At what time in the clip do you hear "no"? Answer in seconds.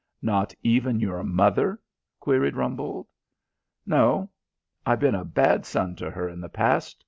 3.85-4.31